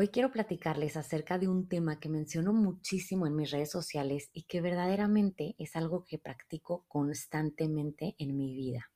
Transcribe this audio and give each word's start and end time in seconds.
Hoy 0.00 0.10
quiero 0.10 0.30
platicarles 0.30 0.96
acerca 0.96 1.40
de 1.40 1.48
un 1.48 1.68
tema 1.68 1.98
que 1.98 2.08
menciono 2.08 2.52
muchísimo 2.52 3.26
en 3.26 3.34
mis 3.34 3.50
redes 3.50 3.72
sociales 3.72 4.30
y 4.32 4.44
que 4.44 4.60
verdaderamente 4.60 5.56
es 5.58 5.74
algo 5.74 6.04
que 6.04 6.20
practico 6.20 6.84
constantemente 6.86 8.14
en 8.16 8.36
mi 8.36 8.54
vida. 8.54 8.92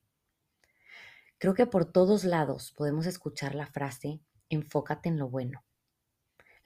Creo 1.38 1.54
que 1.54 1.66
por 1.66 1.86
todos 1.86 2.22
lados 2.22 2.72
podemos 2.76 3.06
escuchar 3.06 3.56
la 3.56 3.66
frase 3.66 4.20
enfócate 4.48 5.08
en 5.08 5.18
lo 5.18 5.28
bueno. 5.28 5.64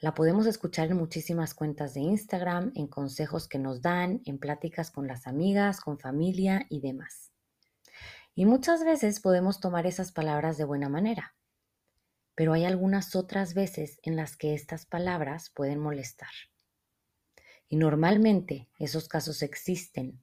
La 0.01 0.13
podemos 0.13 0.45
escuchar 0.45 0.91
en 0.91 0.99
muchísimas 0.99 1.55
cuentas 1.55 1.95
de 1.95 2.01
Instagram, 2.01 2.73
en 2.75 2.89
consejos 2.89 3.49
que 3.49 3.59
nos 3.59 3.81
dan, 3.81 4.21
en 4.27 4.39
pláticas 4.39 4.91
con 4.91 5.07
las 5.07 5.27
amigas, 5.27 5.81
con 5.81 5.99
familia 5.99 6.67
y 6.69 6.81
demás. 6.81 7.33
Y 8.35 8.45
muchas 8.45 8.85
veces 8.85 9.19
podemos 9.19 9.61
tomar 9.61 9.87
esas 9.87 10.13
palabras 10.13 10.59
de 10.59 10.65
buena 10.65 10.91
manera, 10.91 11.35
pero 12.37 12.53
hay 12.53 12.65
algunas 12.65 13.17
otras 13.17 13.55
veces 13.55 13.99
en 14.03 14.15
las 14.15 14.37
que 14.37 14.55
estas 14.55 14.85
palabras 14.85 15.51
pueden 15.51 15.81
molestar. 15.81 16.31
Y 17.69 17.77
normalmente 17.77 18.69
esos 18.79 19.09
casos 19.09 19.43
existen 19.43 20.23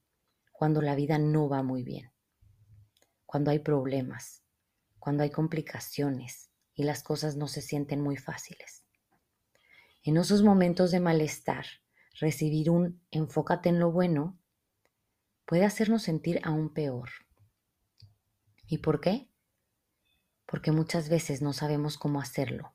cuando 0.52 0.82
la 0.82 0.96
vida 0.96 1.18
no 1.18 1.50
va 1.50 1.64
muy 1.64 1.84
bien, 1.84 2.14
cuando 3.26 3.50
hay 3.52 3.60
problemas, 3.60 4.44
cuando 5.00 5.24
hay 5.24 5.32
complicaciones 5.32 6.52
y 6.76 6.84
las 6.84 7.04
cosas 7.04 7.36
no 7.36 7.48
se 7.48 7.62
sienten 7.62 8.00
muy 8.00 8.16
fáciles. 8.16 8.86
En 10.04 10.16
esos 10.18 10.44
momentos 10.44 10.92
de 10.92 11.00
malestar, 11.00 11.66
recibir 12.20 12.70
un 12.70 13.02
enfócate 13.10 13.70
en 13.70 13.80
lo 13.80 13.92
bueno 13.92 14.40
puede 15.46 15.66
hacernos 15.66 16.04
sentir 16.04 16.40
aún 16.44 16.74
peor. 16.74 17.10
¿Y 18.68 18.78
por 18.78 19.02
qué? 19.02 19.33
Porque 20.46 20.72
muchas 20.72 21.10
veces 21.10 21.42
no 21.42 21.54
sabemos 21.54 21.98
cómo 21.98 22.20
hacerlo, 22.20 22.74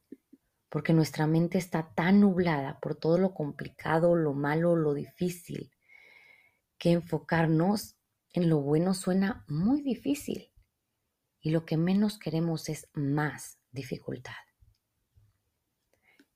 porque 0.69 0.92
nuestra 0.92 1.27
mente 1.27 1.58
está 1.58 1.92
tan 1.94 2.20
nublada 2.20 2.78
por 2.80 2.94
todo 2.94 3.19
lo 3.19 3.34
complicado, 3.34 4.14
lo 4.16 4.33
malo, 4.34 4.77
lo 4.77 4.94
difícil, 4.94 5.70
que 6.78 6.93
enfocarnos 6.93 7.97
en 8.32 8.48
lo 8.48 8.60
bueno 8.60 8.94
suena 8.94 9.44
muy 9.48 9.82
difícil 9.82 10.53
y 11.41 11.50
lo 11.50 11.65
que 11.65 11.76
menos 11.76 12.19
queremos 12.19 12.69
es 12.69 12.88
más 12.94 13.59
dificultad. 13.72 14.34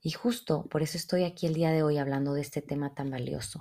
Y 0.00 0.10
justo 0.10 0.66
por 0.68 0.82
eso 0.82 0.98
estoy 0.98 1.24
aquí 1.24 1.46
el 1.46 1.54
día 1.54 1.70
de 1.70 1.82
hoy 1.82 1.98
hablando 1.98 2.34
de 2.34 2.40
este 2.40 2.60
tema 2.60 2.94
tan 2.94 3.10
valioso. 3.10 3.60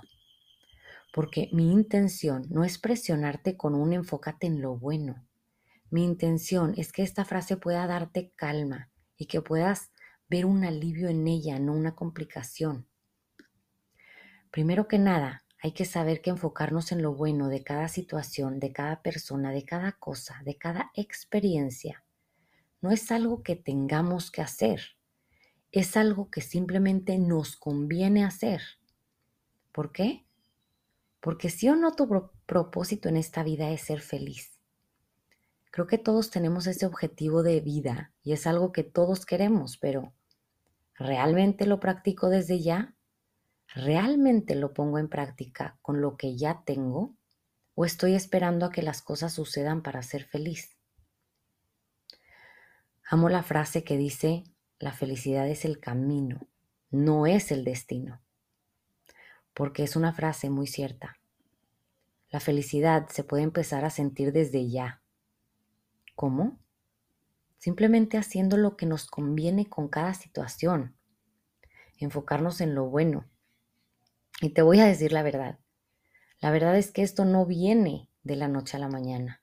Porque 1.14 1.48
mi 1.52 1.70
intención 1.70 2.46
no 2.50 2.64
es 2.64 2.78
presionarte 2.78 3.56
con 3.56 3.74
un 3.74 3.92
enfócate 3.92 4.46
en 4.46 4.60
lo 4.60 4.76
bueno. 4.76 5.24
Mi 5.92 6.04
intención 6.04 6.72
es 6.78 6.90
que 6.90 7.02
esta 7.02 7.26
frase 7.26 7.58
pueda 7.58 7.86
darte 7.86 8.32
calma 8.34 8.90
y 9.18 9.26
que 9.26 9.42
puedas 9.42 9.92
ver 10.26 10.46
un 10.46 10.64
alivio 10.64 11.10
en 11.10 11.28
ella, 11.28 11.58
no 11.58 11.74
una 11.74 11.94
complicación. 11.94 12.88
Primero 14.50 14.88
que 14.88 14.98
nada, 14.98 15.44
hay 15.62 15.72
que 15.72 15.84
saber 15.84 16.22
que 16.22 16.30
enfocarnos 16.30 16.92
en 16.92 17.02
lo 17.02 17.14
bueno 17.14 17.48
de 17.48 17.62
cada 17.62 17.88
situación, 17.88 18.58
de 18.58 18.72
cada 18.72 19.02
persona, 19.02 19.50
de 19.50 19.66
cada 19.66 19.92
cosa, 19.92 20.40
de 20.46 20.56
cada 20.56 20.90
experiencia, 20.94 22.06
no 22.80 22.90
es 22.90 23.12
algo 23.12 23.42
que 23.42 23.54
tengamos 23.54 24.30
que 24.30 24.40
hacer, 24.40 24.96
es 25.72 25.98
algo 25.98 26.30
que 26.30 26.40
simplemente 26.40 27.18
nos 27.18 27.54
conviene 27.54 28.24
hacer. 28.24 28.62
¿Por 29.72 29.92
qué? 29.92 30.24
Porque 31.20 31.50
si 31.50 31.68
o 31.68 31.76
no 31.76 31.94
tu 31.94 32.08
propósito 32.46 33.10
en 33.10 33.18
esta 33.18 33.42
vida 33.42 33.70
es 33.70 33.82
ser 33.82 34.00
feliz. 34.00 34.51
Creo 35.72 35.86
que 35.86 35.96
todos 35.96 36.28
tenemos 36.28 36.66
ese 36.66 36.84
objetivo 36.84 37.42
de 37.42 37.62
vida 37.62 38.12
y 38.22 38.34
es 38.34 38.46
algo 38.46 38.72
que 38.72 38.84
todos 38.84 39.24
queremos, 39.24 39.78
pero 39.78 40.12
¿realmente 40.92 41.64
lo 41.64 41.80
practico 41.80 42.28
desde 42.28 42.60
ya? 42.60 42.94
¿Realmente 43.68 44.54
lo 44.54 44.74
pongo 44.74 44.98
en 44.98 45.08
práctica 45.08 45.78
con 45.80 46.02
lo 46.02 46.18
que 46.18 46.36
ya 46.36 46.62
tengo? 46.66 47.16
¿O 47.74 47.86
estoy 47.86 48.14
esperando 48.14 48.66
a 48.66 48.70
que 48.70 48.82
las 48.82 49.00
cosas 49.00 49.32
sucedan 49.32 49.82
para 49.82 50.02
ser 50.02 50.24
feliz? 50.24 50.76
Amo 53.08 53.30
la 53.30 53.42
frase 53.42 53.82
que 53.82 53.96
dice, 53.96 54.44
la 54.78 54.92
felicidad 54.92 55.48
es 55.48 55.64
el 55.64 55.80
camino, 55.80 56.48
no 56.90 57.26
es 57.26 57.50
el 57.50 57.64
destino, 57.64 58.20
porque 59.54 59.84
es 59.84 59.96
una 59.96 60.12
frase 60.12 60.50
muy 60.50 60.66
cierta. 60.66 61.16
La 62.28 62.40
felicidad 62.40 63.08
se 63.08 63.24
puede 63.24 63.42
empezar 63.42 63.86
a 63.86 63.90
sentir 63.90 64.32
desde 64.32 64.68
ya 64.68 65.01
¿Cómo? 66.14 66.58
Simplemente 67.58 68.18
haciendo 68.18 68.56
lo 68.56 68.76
que 68.76 68.86
nos 68.86 69.06
conviene 69.06 69.68
con 69.68 69.88
cada 69.88 70.14
situación. 70.14 70.96
Enfocarnos 71.98 72.60
en 72.60 72.74
lo 72.74 72.86
bueno. 72.86 73.28
Y 74.40 74.50
te 74.50 74.62
voy 74.62 74.80
a 74.80 74.86
decir 74.86 75.12
la 75.12 75.22
verdad. 75.22 75.58
La 76.40 76.50
verdad 76.50 76.76
es 76.76 76.90
que 76.90 77.02
esto 77.02 77.24
no 77.24 77.46
viene 77.46 78.10
de 78.24 78.36
la 78.36 78.48
noche 78.48 78.76
a 78.76 78.80
la 78.80 78.88
mañana. 78.88 79.42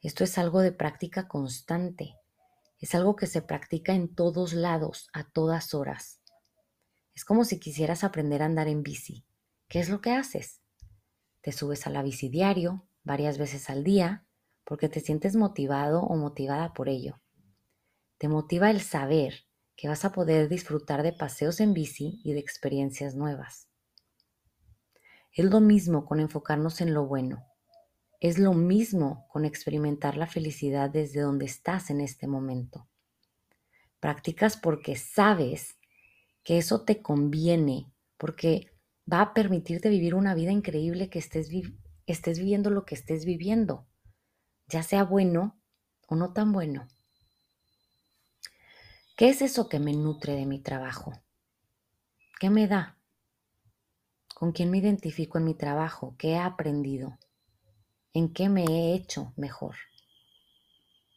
Esto 0.00 0.24
es 0.24 0.38
algo 0.38 0.60
de 0.60 0.72
práctica 0.72 1.28
constante. 1.28 2.14
Es 2.78 2.94
algo 2.94 3.16
que 3.16 3.26
se 3.26 3.42
practica 3.42 3.92
en 3.92 4.14
todos 4.14 4.52
lados, 4.52 5.10
a 5.12 5.28
todas 5.28 5.74
horas. 5.74 6.20
Es 7.14 7.24
como 7.24 7.44
si 7.44 7.58
quisieras 7.58 8.04
aprender 8.04 8.42
a 8.42 8.46
andar 8.46 8.68
en 8.68 8.82
bici. 8.82 9.26
¿Qué 9.66 9.80
es 9.80 9.88
lo 9.88 10.00
que 10.00 10.12
haces? 10.12 10.62
Te 11.40 11.52
subes 11.52 11.86
a 11.86 11.90
la 11.90 12.02
bici 12.02 12.28
diario, 12.28 12.86
varias 13.02 13.38
veces 13.38 13.68
al 13.68 13.82
día, 13.82 14.24
porque 14.68 14.90
te 14.90 15.00
sientes 15.00 15.34
motivado 15.34 16.02
o 16.02 16.14
motivada 16.18 16.74
por 16.74 16.90
ello. 16.90 17.18
Te 18.18 18.28
motiva 18.28 18.70
el 18.70 18.82
saber 18.82 19.46
que 19.76 19.88
vas 19.88 20.04
a 20.04 20.12
poder 20.12 20.50
disfrutar 20.50 21.02
de 21.02 21.14
paseos 21.14 21.60
en 21.60 21.72
bici 21.72 22.20
y 22.22 22.34
de 22.34 22.40
experiencias 22.40 23.14
nuevas. 23.14 23.70
Es 25.32 25.46
lo 25.46 25.60
mismo 25.60 26.04
con 26.04 26.20
enfocarnos 26.20 26.82
en 26.82 26.92
lo 26.92 27.06
bueno. 27.06 27.46
Es 28.20 28.38
lo 28.38 28.52
mismo 28.52 29.26
con 29.30 29.46
experimentar 29.46 30.18
la 30.18 30.26
felicidad 30.26 30.90
desde 30.90 31.22
donde 31.22 31.46
estás 31.46 31.88
en 31.88 32.02
este 32.02 32.26
momento. 32.26 32.86
Practicas 34.00 34.58
porque 34.58 34.96
sabes 34.96 35.78
que 36.44 36.58
eso 36.58 36.82
te 36.82 37.00
conviene, 37.00 37.90
porque 38.18 38.70
va 39.10 39.22
a 39.22 39.32
permitirte 39.32 39.88
vivir 39.88 40.14
una 40.14 40.34
vida 40.34 40.52
increíble 40.52 41.08
que 41.08 41.20
estés, 41.20 41.48
estés 42.04 42.38
viviendo 42.38 42.68
lo 42.68 42.84
que 42.84 42.96
estés 42.96 43.24
viviendo 43.24 43.87
ya 44.68 44.82
sea 44.82 45.04
bueno 45.04 45.58
o 46.06 46.16
no 46.16 46.32
tan 46.32 46.52
bueno. 46.52 46.86
¿Qué 49.16 49.30
es 49.30 49.42
eso 49.42 49.68
que 49.68 49.80
me 49.80 49.94
nutre 49.94 50.34
de 50.34 50.46
mi 50.46 50.60
trabajo? 50.60 51.12
¿Qué 52.38 52.50
me 52.50 52.68
da? 52.68 52.96
¿Con 54.34 54.52
quién 54.52 54.70
me 54.70 54.78
identifico 54.78 55.38
en 55.38 55.44
mi 55.44 55.54
trabajo? 55.54 56.14
¿Qué 56.16 56.30
he 56.32 56.38
aprendido? 56.38 57.18
¿En 58.12 58.32
qué 58.32 58.48
me 58.48 58.64
he 58.64 58.94
hecho 58.94 59.32
mejor? 59.36 59.74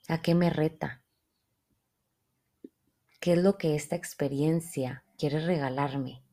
¿A 0.07 0.21
qué 0.21 0.33
me 0.33 0.49
reta? 0.49 1.03
¿Qué 3.19 3.33
es 3.33 3.37
lo 3.37 3.59
que 3.59 3.75
esta 3.75 3.95
experiencia 3.95 5.03
quiere 5.19 5.45
regalarme? 5.45 6.23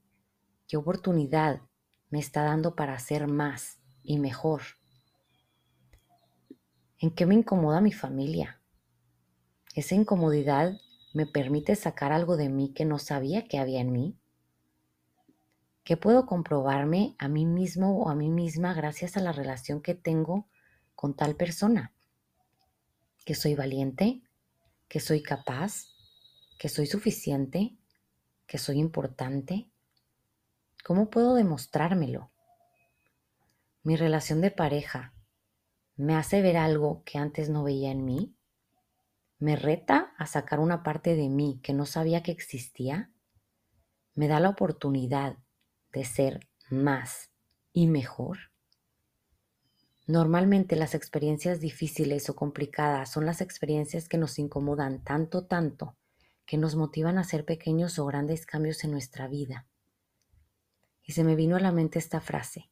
¿Qué 0.66 0.78
oportunidad 0.78 1.60
me 2.08 2.18
está 2.18 2.44
dando 2.44 2.74
para 2.74 2.94
hacer 2.94 3.26
más 3.26 3.78
y 4.02 4.18
mejor? 4.18 4.77
¿En 7.00 7.10
qué 7.10 7.26
me 7.26 7.34
incomoda 7.34 7.80
mi 7.80 7.92
familia? 7.92 8.60
¿Esa 9.74 9.94
incomodidad 9.94 10.78
me 11.14 11.26
permite 11.26 11.76
sacar 11.76 12.12
algo 12.12 12.36
de 12.36 12.48
mí 12.48 12.72
que 12.74 12.84
no 12.84 12.98
sabía 12.98 13.46
que 13.46 13.58
había 13.58 13.80
en 13.80 13.92
mí? 13.92 14.18
que 15.88 15.96
puedo 15.96 16.26
comprobarme 16.26 17.16
a 17.18 17.28
mí 17.28 17.46
mismo 17.46 18.02
o 18.02 18.10
a 18.10 18.14
mí 18.14 18.28
misma 18.28 18.74
gracias 18.74 19.16
a 19.16 19.20
la 19.20 19.32
relación 19.32 19.80
que 19.80 19.94
tengo 19.94 20.46
con 20.94 21.16
tal 21.16 21.34
persona. 21.34 21.94
Que 23.24 23.34
soy 23.34 23.54
valiente, 23.54 24.20
que 24.86 25.00
soy 25.00 25.22
capaz, 25.22 25.86
que 26.58 26.68
soy 26.68 26.84
suficiente, 26.84 27.74
que 28.46 28.58
soy 28.58 28.78
importante. 28.78 29.70
¿Cómo 30.84 31.08
puedo 31.08 31.34
demostrármelo? 31.34 32.30
Mi 33.82 33.96
relación 33.96 34.42
de 34.42 34.50
pareja 34.50 35.14
me 35.98 36.14
hace 36.14 36.40
ver 36.40 36.56
algo 36.56 37.02
que 37.04 37.18
antes 37.18 37.50
no 37.50 37.64
veía 37.64 37.90
en 37.90 38.04
mí. 38.04 38.34
Me 39.38 39.56
reta 39.56 40.14
a 40.16 40.26
sacar 40.26 40.60
una 40.60 40.82
parte 40.82 41.16
de 41.16 41.28
mí 41.28 41.60
que 41.62 41.72
no 41.72 41.86
sabía 41.86 42.22
que 42.22 42.32
existía. 42.32 43.10
Me 44.14 44.28
da 44.28 44.38
la 44.40 44.48
oportunidad 44.48 45.36
de 45.92 46.04
ser 46.04 46.48
más 46.70 47.30
y 47.72 47.88
mejor? 47.88 48.38
Normalmente 50.06 50.76
las 50.76 50.94
experiencias 50.94 51.60
difíciles 51.60 52.30
o 52.30 52.36
complicadas 52.36 53.10
son 53.10 53.26
las 53.26 53.40
experiencias 53.40 54.08
que 54.08 54.18
nos 54.18 54.38
incomodan 54.38 55.02
tanto, 55.02 55.46
tanto, 55.46 55.96
que 56.46 56.56
nos 56.58 56.76
motivan 56.76 57.18
a 57.18 57.22
hacer 57.22 57.44
pequeños 57.44 57.98
o 57.98 58.06
grandes 58.06 58.46
cambios 58.46 58.84
en 58.84 58.92
nuestra 58.92 59.26
vida. 59.26 59.66
Y 61.02 61.12
se 61.12 61.24
me 61.24 61.34
vino 61.34 61.56
a 61.56 61.60
la 61.60 61.72
mente 61.72 61.98
esta 61.98 62.20
frase. 62.20 62.70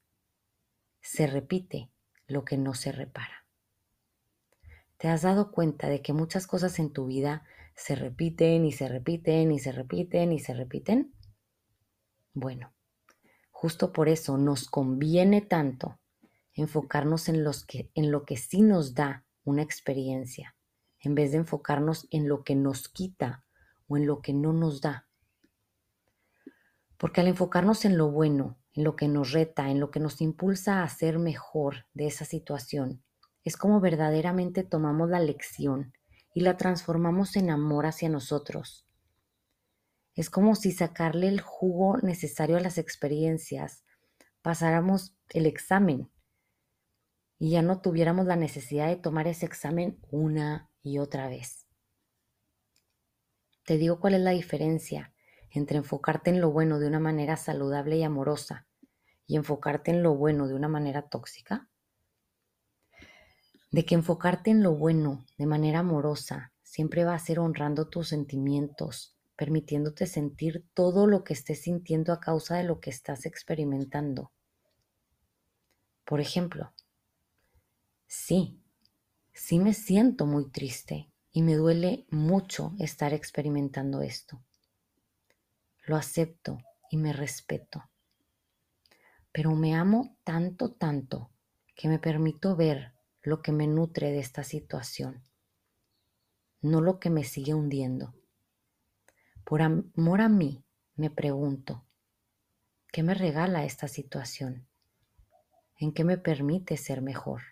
Se 1.00 1.26
repite 1.26 1.90
lo 2.26 2.44
que 2.44 2.56
no 2.56 2.74
se 2.74 2.92
repara. 2.92 3.46
¿Te 4.98 5.08
has 5.08 5.22
dado 5.22 5.52
cuenta 5.52 5.88
de 5.88 6.02
que 6.02 6.12
muchas 6.12 6.46
cosas 6.46 6.78
en 6.78 6.92
tu 6.92 7.06
vida 7.06 7.44
se 7.74 7.94
repiten 7.94 8.64
y 8.64 8.72
se 8.72 8.88
repiten 8.88 9.52
y 9.52 9.58
se 9.58 9.72
repiten 9.72 10.32
y 10.32 10.38
se 10.38 10.54
repiten? 10.54 11.12
Bueno, 12.32 12.72
Justo 13.58 13.90
por 13.90 14.10
eso 14.10 14.36
nos 14.36 14.68
conviene 14.68 15.40
tanto 15.40 15.98
enfocarnos 16.52 17.30
en, 17.30 17.42
que, 17.66 17.90
en 17.94 18.10
lo 18.12 18.26
que 18.26 18.36
sí 18.36 18.60
nos 18.60 18.92
da 18.92 19.24
una 19.44 19.62
experiencia, 19.62 20.54
en 21.00 21.14
vez 21.14 21.30
de 21.32 21.38
enfocarnos 21.38 22.06
en 22.10 22.28
lo 22.28 22.44
que 22.44 22.54
nos 22.54 22.90
quita 22.90 23.46
o 23.88 23.96
en 23.96 24.06
lo 24.06 24.20
que 24.20 24.34
no 24.34 24.52
nos 24.52 24.82
da. 24.82 25.08
Porque 26.98 27.22
al 27.22 27.28
enfocarnos 27.28 27.86
en 27.86 27.96
lo 27.96 28.10
bueno, 28.10 28.58
en 28.76 28.84
lo 28.84 28.94
que 28.94 29.08
nos 29.08 29.32
reta, 29.32 29.70
en 29.70 29.80
lo 29.80 29.90
que 29.90 29.98
nos 29.98 30.20
impulsa 30.20 30.82
a 30.82 30.88
ser 30.88 31.18
mejor 31.18 31.86
de 31.94 32.06
esa 32.06 32.24
situación, 32.24 33.02
es 33.42 33.56
como 33.56 33.80
verdaderamente 33.80 34.62
tomamos 34.62 35.10
la 35.10 35.18
lección 35.18 35.92
y 36.34 36.42
la 36.42 36.56
transformamos 36.56 37.36
en 37.36 37.50
amor 37.50 37.86
hacia 37.86 38.08
nosotros, 38.08 38.86
es 40.16 40.30
como 40.30 40.54
si 40.54 40.72
sacarle 40.72 41.28
el 41.28 41.42
jugo 41.42 41.98
necesario 41.98 42.56
a 42.56 42.60
las 42.60 42.78
experiencias, 42.78 43.84
pasáramos 44.40 45.14
el 45.28 45.44
examen 45.44 46.10
y 47.38 47.50
ya 47.50 47.60
no 47.60 47.82
tuviéramos 47.82 48.24
la 48.24 48.36
necesidad 48.36 48.88
de 48.88 48.96
tomar 48.96 49.28
ese 49.28 49.44
examen 49.44 49.98
una 50.10 50.70
y 50.82 50.98
otra 50.98 51.28
vez. 51.28 51.66
Te 53.64 53.76
digo 53.76 54.00
cuál 54.00 54.14
es 54.14 54.20
la 54.22 54.30
diferencia 54.30 55.12
entre 55.58 55.78
enfocarte 55.78 56.30
en 56.30 56.40
lo 56.40 56.50
bueno 56.50 56.78
de 56.78 56.86
una 56.86 57.00
manera 57.00 57.36
saludable 57.36 57.96
y 57.96 58.02
amorosa 58.02 58.66
y 59.26 59.36
enfocarte 59.36 59.90
en 59.90 60.02
lo 60.02 60.14
bueno 60.14 60.48
de 60.48 60.54
una 60.54 60.68
manera 60.68 61.02
tóxica. 61.02 61.68
De 63.70 63.84
que 63.84 63.94
enfocarte 63.94 64.50
en 64.50 64.62
lo 64.62 64.74
bueno 64.74 65.24
de 65.36 65.46
manera 65.46 65.80
amorosa 65.80 66.52
siempre 66.62 67.04
va 67.04 67.14
a 67.14 67.18
ser 67.18 67.38
honrando 67.38 67.88
tus 67.88 68.08
sentimientos, 68.08 69.16
permitiéndote 69.36 70.06
sentir 70.06 70.64
todo 70.74 71.06
lo 71.06 71.24
que 71.24 71.32
estés 71.32 71.62
sintiendo 71.62 72.12
a 72.12 72.20
causa 72.20 72.56
de 72.56 72.64
lo 72.64 72.80
que 72.80 72.90
estás 72.90 73.26
experimentando. 73.26 74.32
Por 76.04 76.20
ejemplo, 76.20 76.72
sí, 78.06 78.62
sí 79.32 79.58
me 79.58 79.74
siento 79.74 80.24
muy 80.24 80.50
triste 80.50 81.10
y 81.32 81.42
me 81.42 81.54
duele 81.54 82.06
mucho 82.10 82.74
estar 82.78 83.12
experimentando 83.12 84.02
esto. 84.02 84.40
Lo 85.86 85.96
acepto 85.96 86.58
y 86.90 86.96
me 86.96 87.12
respeto. 87.12 87.84
Pero 89.30 89.52
me 89.52 89.76
amo 89.76 90.18
tanto, 90.24 90.72
tanto 90.72 91.30
que 91.76 91.88
me 91.88 92.00
permito 92.00 92.56
ver 92.56 92.92
lo 93.22 93.40
que 93.40 93.52
me 93.52 93.68
nutre 93.68 94.10
de 94.10 94.18
esta 94.18 94.42
situación, 94.42 95.22
no 96.60 96.80
lo 96.80 96.98
que 96.98 97.08
me 97.08 97.22
sigue 97.22 97.54
hundiendo. 97.54 98.14
Por 99.44 99.62
amor 99.62 100.22
a 100.22 100.28
mí, 100.28 100.64
me 100.96 101.08
pregunto, 101.08 101.86
¿qué 102.90 103.04
me 103.04 103.14
regala 103.14 103.64
esta 103.64 103.86
situación? 103.86 104.66
¿En 105.78 105.92
qué 105.92 106.02
me 106.02 106.18
permite 106.18 106.76
ser 106.76 107.00
mejor? 107.00 107.42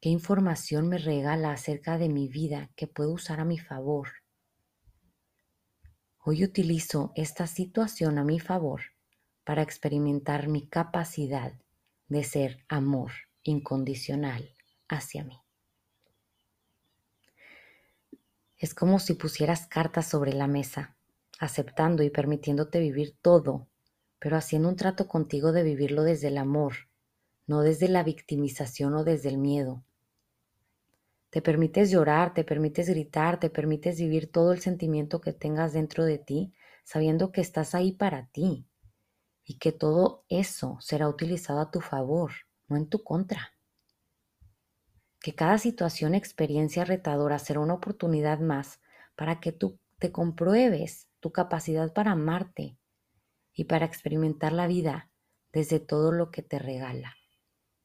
¿Qué 0.00 0.08
información 0.08 0.88
me 0.88 0.98
regala 0.98 1.52
acerca 1.52 1.98
de 1.98 2.08
mi 2.08 2.26
vida 2.26 2.70
que 2.74 2.88
puedo 2.88 3.12
usar 3.12 3.38
a 3.38 3.44
mi 3.44 3.58
favor? 3.60 4.21
Hoy 6.24 6.44
utilizo 6.44 7.10
esta 7.16 7.48
situación 7.48 8.16
a 8.16 8.22
mi 8.22 8.38
favor 8.38 8.82
para 9.42 9.62
experimentar 9.62 10.46
mi 10.46 10.68
capacidad 10.68 11.52
de 12.06 12.22
ser 12.22 12.64
amor 12.68 13.10
incondicional 13.42 14.54
hacia 14.88 15.24
mí. 15.24 15.40
Es 18.56 18.72
como 18.72 19.00
si 19.00 19.14
pusieras 19.14 19.66
cartas 19.66 20.06
sobre 20.06 20.32
la 20.32 20.46
mesa, 20.46 20.94
aceptando 21.40 22.04
y 22.04 22.10
permitiéndote 22.10 22.78
vivir 22.78 23.16
todo, 23.20 23.66
pero 24.20 24.36
haciendo 24.36 24.68
un 24.68 24.76
trato 24.76 25.08
contigo 25.08 25.50
de 25.50 25.64
vivirlo 25.64 26.04
desde 26.04 26.28
el 26.28 26.38
amor, 26.38 26.74
no 27.48 27.62
desde 27.62 27.88
la 27.88 28.04
victimización 28.04 28.94
o 28.94 29.02
desde 29.02 29.28
el 29.28 29.38
miedo. 29.38 29.82
Te 31.32 31.42
permites 31.42 31.90
llorar, 31.90 32.32
te 32.32 32.44
permites 32.44 32.88
gritar, 32.88 33.40
te 33.40 33.50
permites 33.50 33.98
vivir 33.98 34.30
todo 34.30 34.52
el 34.52 34.60
sentimiento 34.60 35.20
que 35.20 35.32
tengas 35.32 35.72
dentro 35.72 36.04
de 36.04 36.18
ti, 36.18 36.54
sabiendo 36.84 37.32
que 37.32 37.40
estás 37.40 37.74
ahí 37.74 37.90
para 37.90 38.28
ti 38.28 38.68
y 39.42 39.58
que 39.58 39.72
todo 39.72 40.24
eso 40.28 40.78
será 40.80 41.08
utilizado 41.08 41.58
a 41.58 41.72
tu 41.72 41.80
favor, 41.80 42.30
no 42.68 42.76
en 42.76 42.88
tu 42.88 43.02
contra 43.02 43.52
que 45.22 45.34
cada 45.34 45.56
situación, 45.56 46.14
experiencia 46.14 46.84
retadora 46.84 47.38
será 47.38 47.60
una 47.60 47.74
oportunidad 47.74 48.40
más 48.40 48.80
para 49.14 49.40
que 49.40 49.52
tú 49.52 49.78
te 49.98 50.10
compruebes 50.10 51.08
tu 51.20 51.30
capacidad 51.30 51.92
para 51.92 52.10
amarte 52.10 52.76
y 53.54 53.64
para 53.64 53.86
experimentar 53.86 54.52
la 54.52 54.66
vida 54.66 55.10
desde 55.52 55.78
todo 55.78 56.10
lo 56.10 56.32
que 56.32 56.42
te 56.42 56.58
regala, 56.58 57.14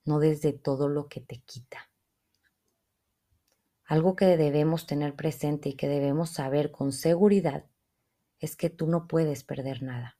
no 0.03 0.19
desde 0.19 0.51
todo 0.51 0.89
lo 0.89 1.07
que 1.07 1.21
te 1.21 1.43
quita. 1.43 1.91
Algo 3.87 4.17
que 4.17 4.35
debemos 4.35 4.85
tener 4.85 5.15
presente 5.15 5.69
y 5.69 5.73
que 5.73 5.87
debemos 5.87 6.29
saber 6.29 6.71
con 6.71 6.91
seguridad 6.91 7.65
es 8.39 8.57
que 8.57 8.69
tú 8.69 8.85
no 8.85 9.07
puedes 9.07 9.45
perder 9.45 9.81
nada. 9.81 10.17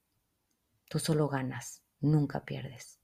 Tú 0.90 1.00
solo 1.00 1.28
ganas, 1.28 1.84
nunca 2.00 2.46
pierdes. 2.46 3.02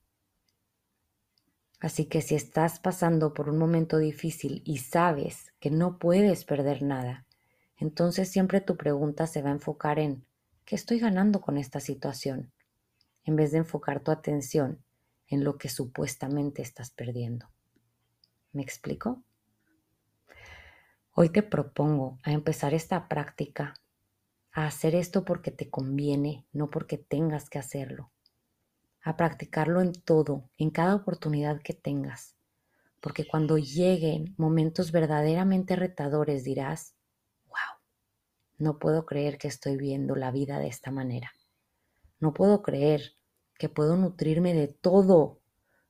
Así 1.81 2.05
que 2.05 2.21
si 2.21 2.35
estás 2.35 2.79
pasando 2.79 3.33
por 3.33 3.49
un 3.49 3.57
momento 3.57 3.97
difícil 3.97 4.61
y 4.65 4.77
sabes 4.77 5.53
que 5.59 5.69
no 5.69 5.99
puedes 5.99 6.45
perder 6.45 6.81
nada, 6.81 7.25
entonces 7.75 8.31
siempre 8.31 8.61
tu 8.61 8.77
pregunta 8.77 9.27
se 9.27 9.41
va 9.41 9.49
a 9.49 9.53
enfocar 9.53 9.99
en 9.99 10.25
¿qué 10.63 10.75
estoy 10.75 10.99
ganando 10.99 11.41
con 11.41 11.57
esta 11.57 11.81
situación? 11.81 12.53
En 13.25 13.35
vez 13.35 13.51
de 13.51 13.57
enfocar 13.57 13.99
tu 13.99 14.11
atención 14.11 14.81
en 15.27 15.43
lo 15.43 15.57
que 15.57 15.67
supuestamente 15.67 16.61
estás 16.61 16.91
perdiendo. 16.91 17.49
¿Me 18.53 18.61
explico? 18.61 19.21
Hoy 21.15 21.29
te 21.29 21.43
propongo 21.43 22.17
a 22.23 22.31
empezar 22.31 22.73
esta 22.73 23.07
práctica, 23.07 23.75
a 24.51 24.65
hacer 24.65 24.95
esto 24.95 25.23
porque 25.23 25.51
te 25.51 25.69
conviene, 25.69 26.47
no 26.51 26.71
porque 26.71 26.97
tengas 26.97 27.51
que 27.51 27.59
hacerlo 27.59 28.11
a 29.03 29.15
practicarlo 29.15 29.81
en 29.81 29.93
todo, 29.93 30.49
en 30.57 30.71
cada 30.71 30.95
oportunidad 30.95 31.61
que 31.61 31.75
tengas, 31.75 32.35
porque 32.99 33.27
cuando 33.27 33.59
lleguen 33.59 34.33
momentos 34.37 34.91
verdaderamente 34.91 35.75
retadores 35.75 36.43
dirás, 36.43 36.95
wow, 37.45 37.77
no 38.57 38.79
puedo 38.79 39.05
creer 39.05 39.37
que 39.37 39.49
estoy 39.49 39.77
viendo 39.77 40.15
la 40.15 40.31
vida 40.31 40.57
de 40.57 40.67
esta 40.67 40.89
manera. 40.89 41.31
No 42.19 42.33
puedo 42.33 42.63
creer 42.63 43.13
que 43.59 43.69
puedo 43.69 43.97
nutrirme 43.97 44.55
de 44.55 44.67
todo 44.67 45.41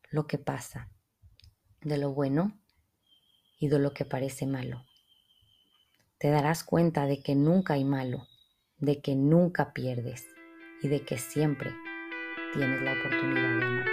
lo 0.10 0.28
que 0.28 0.38
pasa, 0.38 0.92
de 1.80 1.98
lo 1.98 2.12
bueno 2.14 2.60
y 3.58 3.70
de 3.70 3.80
lo 3.80 3.94
que 3.94 4.04
parece 4.04 4.48
malo. 4.48 4.84
Te 6.24 6.30
darás 6.30 6.64
cuenta 6.64 7.06
de 7.06 7.22
que 7.22 7.36
nunca 7.36 7.74
hay 7.74 7.84
malo, 7.84 8.30
de 8.78 9.02
que 9.02 9.14
nunca 9.14 9.74
pierdes 9.74 10.26
y 10.82 10.88
de 10.88 11.02
que 11.02 11.18
siempre 11.18 11.76
tienes 12.54 12.82
la 12.82 12.94
oportunidad 12.94 13.60
de 13.60 13.66
amarte. 13.66 13.93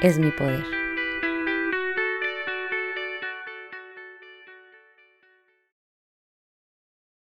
es 0.00 0.18
mi 0.18 0.30
poder. 0.30 0.87